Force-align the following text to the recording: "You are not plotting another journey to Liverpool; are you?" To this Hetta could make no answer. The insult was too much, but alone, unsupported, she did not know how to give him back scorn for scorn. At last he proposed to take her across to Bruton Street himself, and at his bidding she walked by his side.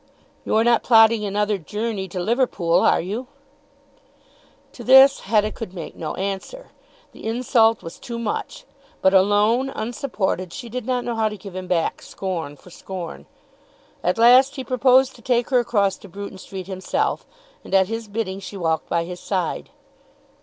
"You 0.45 0.55
are 0.55 0.63
not 0.63 0.81
plotting 0.81 1.23
another 1.23 1.59
journey 1.59 2.07
to 2.07 2.19
Liverpool; 2.19 2.79
are 2.79 2.99
you?" 2.99 3.27
To 4.71 4.83
this 4.83 5.19
Hetta 5.19 5.51
could 5.51 5.75
make 5.75 5.95
no 5.95 6.15
answer. 6.15 6.71
The 7.11 7.23
insult 7.23 7.83
was 7.83 7.99
too 7.99 8.17
much, 8.17 8.65
but 9.03 9.13
alone, 9.13 9.69
unsupported, 9.69 10.53
she 10.53 10.69
did 10.69 10.87
not 10.87 11.03
know 11.05 11.13
how 11.15 11.29
to 11.29 11.37
give 11.37 11.55
him 11.55 11.67
back 11.67 12.01
scorn 12.01 12.55
for 12.57 12.71
scorn. 12.71 13.27
At 14.03 14.17
last 14.17 14.55
he 14.55 14.63
proposed 14.63 15.15
to 15.17 15.21
take 15.21 15.51
her 15.51 15.59
across 15.59 15.97
to 15.97 16.09
Bruton 16.09 16.39
Street 16.39 16.65
himself, 16.65 17.27
and 17.63 17.71
at 17.75 17.87
his 17.87 18.07
bidding 18.07 18.39
she 18.39 18.57
walked 18.57 18.89
by 18.89 19.03
his 19.03 19.19
side. 19.19 19.69